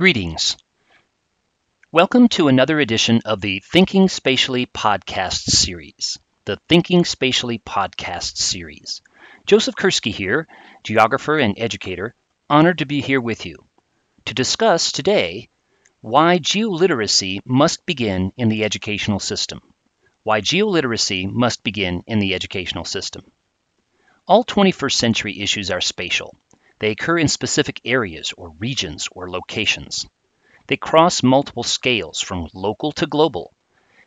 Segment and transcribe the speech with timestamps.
[0.00, 0.56] Greetings.
[1.92, 6.18] Welcome to another edition of the Thinking Spatially podcast series.
[6.46, 9.02] The Thinking Spatially podcast series.
[9.44, 10.48] Joseph Kerski here,
[10.84, 12.14] geographer and educator,
[12.48, 13.56] honored to be here with you
[14.24, 15.50] to discuss today
[16.00, 19.60] why geoliteracy must begin in the educational system.
[20.22, 23.30] Why geoliteracy must begin in the educational system.
[24.26, 26.34] All 21st century issues are spatial.
[26.80, 30.08] They occur in specific areas or regions or locations.
[30.66, 33.52] They cross multiple scales from local to global.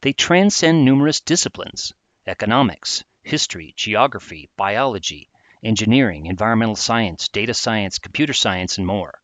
[0.00, 1.94] They transcend numerous disciplines
[2.26, 5.28] economics, history, geography, biology,
[5.62, 9.22] engineering, environmental science, data science, computer science, and more.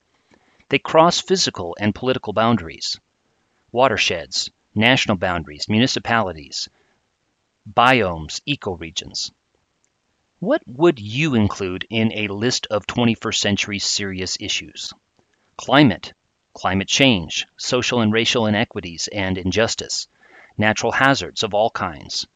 [0.69, 3.01] They cross physical and political boundaries,
[3.73, 6.69] watersheds, national boundaries, municipalities,
[7.69, 9.33] biomes, ecoregions.
[10.43, 14.93] What would you include in a list of 21st century serious issues?
[15.57, 16.15] Climate,
[16.53, 20.09] climate change, social and racial inequities and injustice,
[20.59, 22.27] natural hazards of all kinds,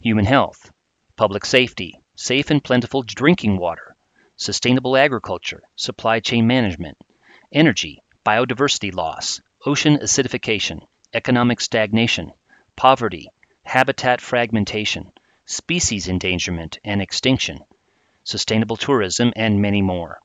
[0.00, 0.72] human health,
[1.16, 3.94] public safety, safe and plentiful drinking water,
[4.36, 6.96] sustainable agriculture, supply chain management,
[7.52, 12.32] energy, biodiversity loss, ocean acidification, economic stagnation,
[12.76, 13.28] poverty,
[13.62, 15.12] habitat fragmentation,
[15.46, 17.60] species endangerment and extinction,
[18.24, 20.20] sustainable tourism, and many more.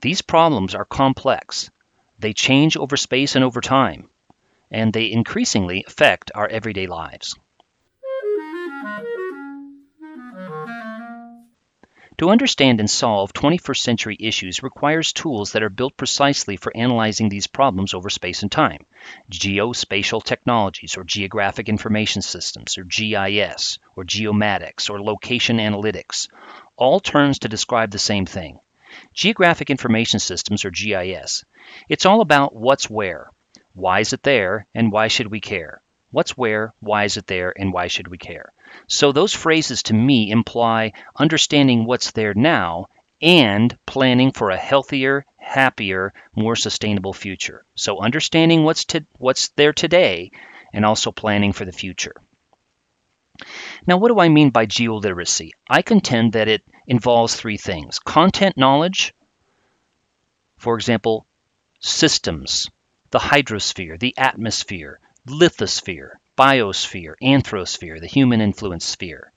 [0.00, 1.70] These problems are complex.
[2.18, 4.08] They change over space and over time,
[4.70, 7.34] and they increasingly affect our everyday lives.
[12.18, 17.28] To understand and solve 21st century issues requires tools that are built precisely for analyzing
[17.28, 18.86] these problems over space and time.
[19.30, 26.28] Geospatial technologies, or geographic information systems, or GIS, or geomatics, or location analytics,
[26.76, 28.60] all terms to describe the same thing.
[29.14, 31.44] Geographic information systems, or GIS,
[31.88, 33.30] it's all about what's where,
[33.74, 35.82] why is it there, and why should we care.
[36.10, 38.52] What's where, why is it there, and why should we care?
[38.86, 42.86] So those phrases to me imply understanding what's there now
[43.20, 47.64] and planning for a healthier, happier, more sustainable future.
[47.74, 50.30] So understanding what's to, what's there today
[50.72, 52.14] and also planning for the future.
[53.86, 55.50] Now, what do I mean by geoliteracy?
[55.68, 59.14] I contend that it involves three things content knowledge,
[60.58, 61.26] for example,
[61.80, 62.70] systems,
[63.10, 69.32] the hydrosphere, the atmosphere, lithosphere, biosphere, anthrosphere, the human influence sphere.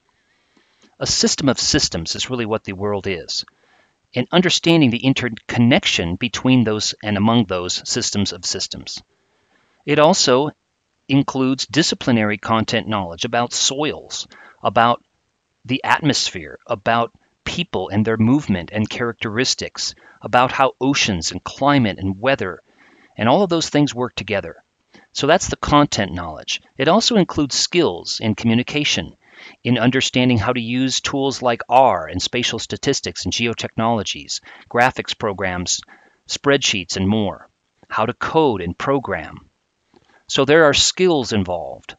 [1.00, 3.46] A system of systems is really what the world is.
[4.16, 9.02] And understanding the interconnection between those and among those systems of systems.
[9.86, 10.50] It also
[11.10, 14.28] includes disciplinary content knowledge about soils,
[14.64, 15.04] about
[15.66, 17.12] the atmosphere, about
[17.44, 22.62] people and their movement and characteristics, about how oceans and climate and weather
[23.18, 24.56] and all of those things work together.
[25.12, 26.62] So that's the content knowledge.
[26.78, 29.16] It also includes skills in communication,
[29.64, 35.82] in understanding how to use tools like R and spatial statistics and geotechnologies, graphics programs,
[36.28, 37.50] spreadsheets, and more,
[37.90, 39.49] how to code and program.
[40.30, 41.96] So there are skills involved.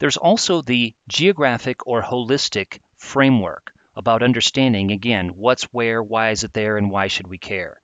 [0.00, 6.52] There's also the geographic or holistic framework about understanding, again, what's where, why is it
[6.52, 7.80] there, and why should we care.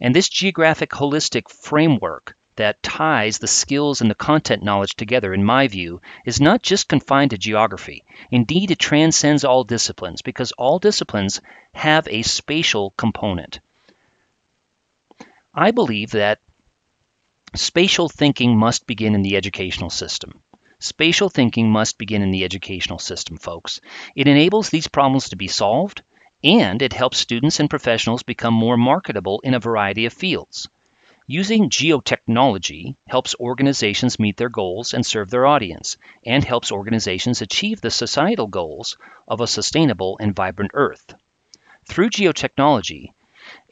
[0.00, 5.44] And this geographic holistic framework that ties the skills and the content knowledge together, in
[5.44, 8.04] my view, is not just confined to geography.
[8.30, 11.42] Indeed, it transcends all disciplines because all disciplines
[11.74, 13.60] have a spatial component.
[15.54, 16.40] I believe that
[17.54, 20.42] spatial thinking must begin in the educational system.
[20.78, 23.80] Spatial thinking must begin in the educational system, folks.
[24.14, 26.02] It enables these problems to be solved,
[26.44, 30.68] and it helps students and professionals become more marketable in a variety of fields.
[31.26, 37.80] Using geotechnology helps organizations meet their goals and serve their audience, and helps organizations achieve
[37.80, 38.96] the societal goals
[39.28, 41.14] of a sustainable and vibrant Earth.
[41.88, 43.08] Through geotechnology,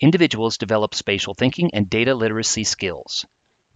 [0.00, 3.24] individuals develop spatial thinking and data literacy skills.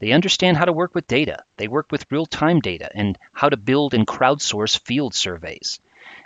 [0.02, 1.44] They understand how to work with data.
[1.56, 5.80] They work with real time data and how to build and crowdsource field surveys.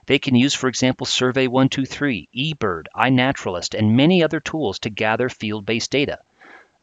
[0.06, 5.28] They can use, for example, Survey 123, eBird, iNaturalist, and many other tools to gather
[5.28, 6.18] field based data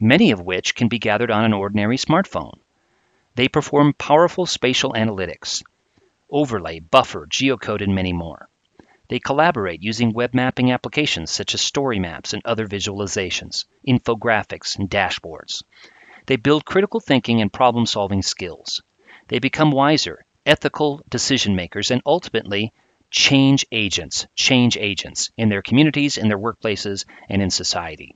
[0.04, 2.60] many of which can be gathered on an ordinary smartphone.
[3.36, 5.64] They perform powerful spatial analytics,
[6.30, 8.50] overlay, buffer, geocode, and many more.
[9.08, 14.90] They collaborate using web mapping applications such as story maps and other visualizations, infographics, and
[14.90, 15.64] dashboards.
[16.26, 18.82] They build critical thinking and problem solving skills.
[19.28, 22.72] They become wiser, ethical decision makers, and ultimately
[23.12, 28.16] change agents, change agents in their communities, in their workplaces, and in society.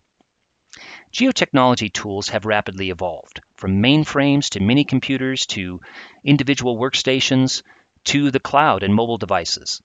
[1.12, 5.82] Geotechnology tools have rapidly evolved, from mainframes to mini computers to
[6.24, 7.62] individual workstations
[8.06, 9.82] to the cloud and mobile devices.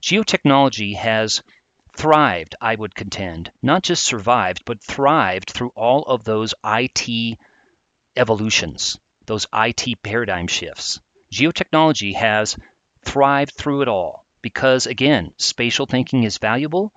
[0.00, 1.42] Geotechnology has
[1.92, 7.38] thrived, I would contend, not just survived, but thrived through all of those IT
[8.16, 11.00] evolutions, those IT paradigm shifts.
[11.32, 12.56] Geotechnology has
[13.04, 16.92] thrived through it all because, again, spatial thinking is valuable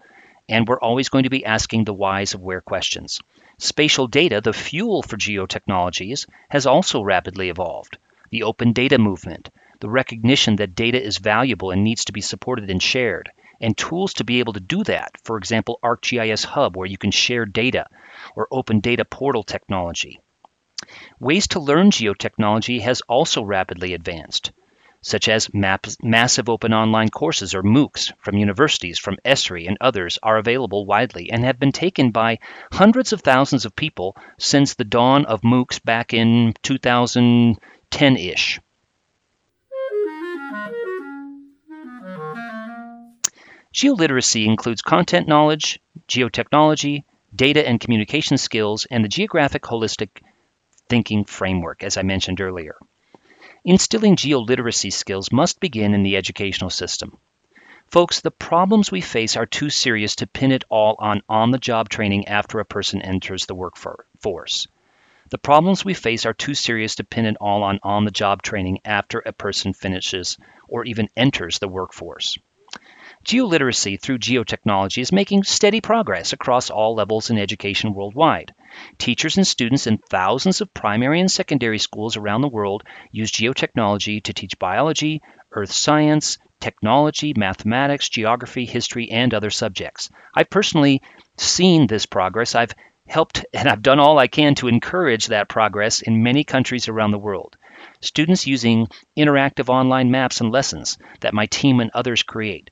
[0.50, 3.22] and we're always going to be asking the whys of where questions.
[3.58, 7.98] Spatial data, the fuel for geotechnologies, has also rapidly evolved.
[8.30, 9.50] The open data movement,
[9.80, 13.32] the recognition that data is valuable and needs to be supported and shared,
[13.62, 15.12] and tools to be able to do that.
[15.24, 17.88] For example, ArcGIS Hub, where you can share data,
[18.36, 20.20] or open data portal technology.
[21.20, 24.52] Ways to learn geotechnology has also rapidly advanced,
[25.02, 30.38] such as massive open online courses or MOOCs from universities, from Esri and others are
[30.38, 32.40] available widely and have been taken by
[32.72, 38.60] hundreds of thousands of people since the dawn of MOOCs back in 2010-ish.
[43.74, 50.10] Geoliteracy includes content knowledge, geotechnology, data and communication skills, and the geographic holistic
[50.92, 52.76] thinking framework, as I mentioned earlier.
[53.64, 57.18] Instilling geoliteracy skills must begin in the educational system.
[57.88, 61.58] Folks, the problems we face are too serious to pin it all on on the
[61.58, 64.68] job training after a person enters the workforce.
[65.30, 68.42] The problems we face are too serious to pin it all on on the job
[68.42, 70.38] training after a person finishes
[70.68, 72.38] or even enters the workforce.
[73.24, 78.54] Geoliteracy through geotechnology is making steady progress across all levels in education worldwide.
[78.98, 84.24] Teachers and students in thousands of primary and secondary schools around the world use geotechnology
[84.24, 85.22] to teach biology,
[85.52, 90.10] earth science, technology, mathematics, geography, history, and other subjects.
[90.34, 91.02] I've personally
[91.38, 92.56] seen this progress.
[92.56, 92.74] I've
[93.08, 97.12] helped and I've done all I can to encourage that progress in many countries around
[97.12, 97.58] the world.
[98.00, 98.88] Students using
[99.18, 102.70] interactive online maps and lessons that my team and others create.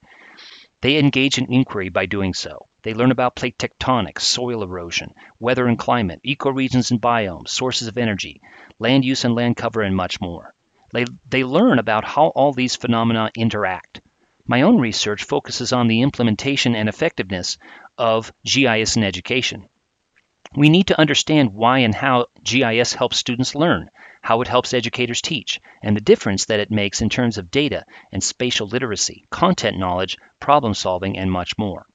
[0.81, 2.68] They engage in inquiry by doing so.
[2.81, 7.97] They learn about plate tectonics, soil erosion, weather and climate, ecoregions and biomes, sources of
[7.97, 8.39] energy,
[8.79, 10.53] land use and land cover, and much more.
[10.93, 13.99] They, they learn about how all these phenomena interact.
[14.45, 17.57] My own research focuses on the implementation and effectiveness
[17.97, 19.67] of GIS in education.
[20.55, 23.89] We need to understand why and how GIS helps students learn,
[24.21, 27.83] how it helps educators teach, and the difference that it makes in terms of data
[28.11, 31.85] and spatial literacy, content knowledge, problem solving, and much more.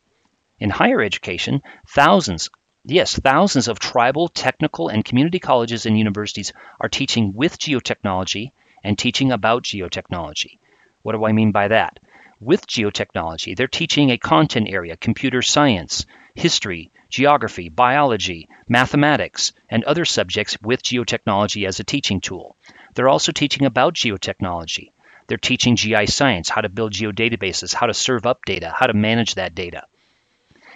[0.61, 2.49] In higher education, thousands,
[2.85, 8.53] yes, thousands of tribal, technical, and community colleges and universities are teaching with geotechnology
[8.85, 10.59] and teaching about geotechnology.
[11.03, 11.99] What do I mean by that?
[12.39, 20.05] With geotechnology, they're teaching a content area, computer science, history, geography, biology, mathematics, and other
[20.05, 22.57] subjects with geotechnology as a teaching tool.
[22.95, 24.93] They're also teaching about geotechnology.
[25.27, 28.95] They're teaching GI science, how to build geodatabases, how to serve up data, how to
[28.95, 29.85] manage that data.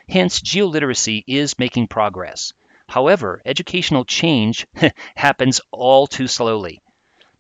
[0.09, 2.53] Hence, geoliteracy is making progress.
[2.89, 4.67] However, educational change
[5.17, 6.81] happens all too slowly.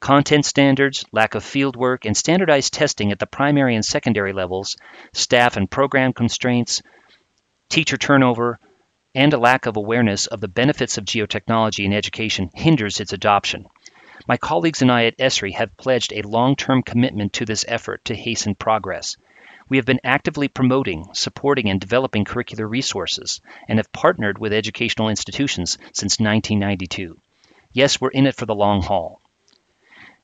[0.00, 4.76] Content standards, lack of fieldwork, and standardized testing at the primary and secondary levels,
[5.12, 6.82] staff and program constraints,
[7.68, 8.60] teacher turnover,
[9.14, 13.66] and a lack of awareness of the benefits of geotechnology in education hinders its adoption.
[14.28, 18.04] My colleagues and I at ESRI have pledged a long term commitment to this effort
[18.04, 19.16] to hasten progress.
[19.68, 25.08] We have been actively promoting, supporting, and developing curricular resources and have partnered with educational
[25.08, 27.18] institutions since 1992.
[27.72, 29.20] Yes, we're in it for the long haul.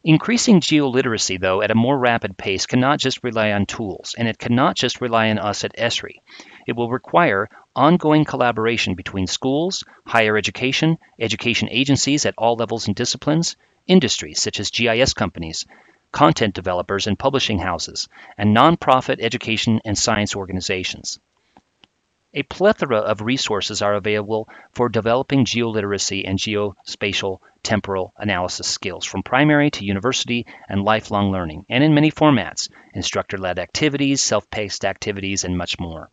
[0.03, 4.39] Increasing geoliteracy, though, at a more rapid pace cannot just rely on tools, and it
[4.39, 6.21] cannot just rely on us at ESRI.
[6.67, 12.95] It will require ongoing collaboration between schools, higher education, education agencies at all levels and
[12.95, 15.65] disciplines, industries such as GIS companies,
[16.15, 21.19] content developers and publishing houses, and nonprofit education and science organizations.
[22.33, 29.25] A plethora of resources are available for developing geoliteracy and geospatial temporal analysis skills from
[29.25, 34.85] primary to university and lifelong learning, and in many formats instructor led activities, self paced
[34.85, 36.11] activities, and much more.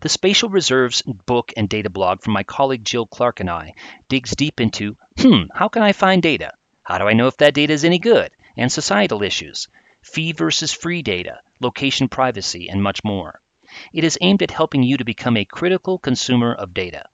[0.00, 3.74] The Spatial Reserves book and data blog from my colleague Jill Clark and I
[4.08, 6.52] digs deep into hmm, how can I find data?
[6.82, 8.32] How do I know if that data is any good?
[8.56, 9.68] And societal issues,
[10.02, 13.40] fee versus free data, location privacy, and much more.
[13.92, 17.06] It is aimed at helping you to become a critical consumer of data.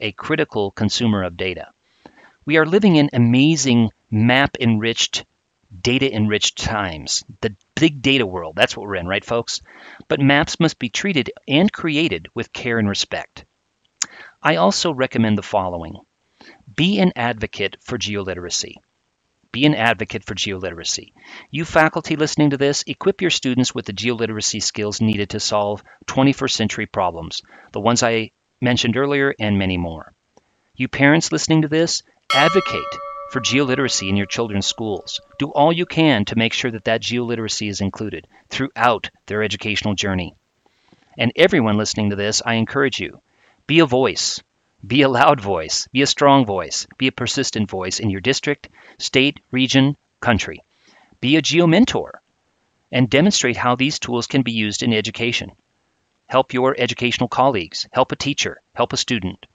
[0.00, 1.68] A critical consumer of data.
[2.44, 5.24] We are living in amazing map enriched,
[5.80, 7.24] data enriched times.
[7.40, 9.62] The big data world, that's what we're in, right, folks?
[10.08, 13.44] But maps must be treated and created with care and respect.
[14.42, 15.96] I also recommend the following
[16.74, 18.76] be an advocate for geoliteracy.
[19.52, 21.12] Be an advocate for geoliteracy.
[21.50, 25.84] You faculty listening to this, equip your students with the geoliteracy skills needed to solve
[26.06, 27.42] 21st century problems,
[27.72, 28.30] the ones I
[28.62, 30.14] mentioned earlier and many more.
[30.74, 32.02] You parents listening to this,
[32.34, 32.82] advocate
[33.30, 35.20] for geoliteracy in your children's schools.
[35.38, 39.94] Do all you can to make sure that that geoliteracy is included throughout their educational
[39.94, 40.34] journey.
[41.18, 43.20] And everyone listening to this, I encourage you
[43.66, 44.42] be a voice.
[44.84, 45.86] Be a loud voice.
[45.92, 46.88] Be a strong voice.
[46.98, 50.60] Be a persistent voice in your district, state, region, country.
[51.20, 52.10] Be a geomentor
[52.90, 55.52] and demonstrate how these tools can be used in education.
[56.26, 57.88] Help your educational colleagues.
[57.92, 58.60] Help a teacher.
[58.74, 59.46] Help a student.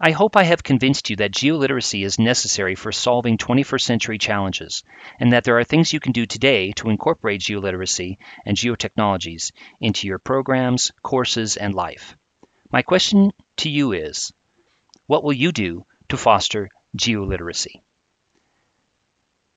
[0.00, 4.84] I hope I have convinced you that geoliteracy is necessary for solving 21st century challenges,
[5.18, 9.50] and that there are things you can do today to incorporate geoliteracy and geotechnologies
[9.80, 12.16] into your programs, courses, and life.
[12.70, 14.32] My question to you is
[15.06, 17.82] what will you do to foster geoliteracy?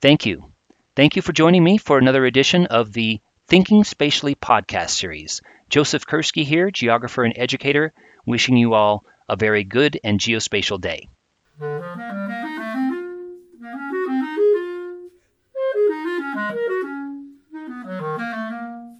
[0.00, 0.52] Thank you.
[0.94, 5.40] Thank you for joining me for another edition of the Thinking Spatially podcast series.
[5.70, 7.92] Joseph Kerski here, geographer and educator,
[8.26, 11.08] wishing you all a very good and geospatial day.